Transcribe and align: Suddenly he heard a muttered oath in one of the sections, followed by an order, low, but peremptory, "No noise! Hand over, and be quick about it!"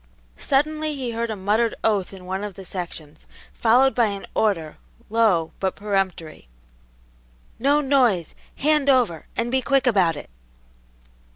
Suddenly 0.39 0.95
he 0.95 1.11
heard 1.11 1.29
a 1.29 1.35
muttered 1.35 1.75
oath 1.83 2.11
in 2.11 2.25
one 2.25 2.43
of 2.43 2.55
the 2.55 2.65
sections, 2.65 3.27
followed 3.53 3.93
by 3.93 4.07
an 4.07 4.25
order, 4.33 4.79
low, 5.11 5.51
but 5.59 5.75
peremptory, 5.75 6.47
"No 7.59 7.81
noise! 7.81 8.33
Hand 8.55 8.89
over, 8.89 9.27
and 9.35 9.51
be 9.51 9.61
quick 9.61 9.85
about 9.85 10.15
it!" 10.15 10.31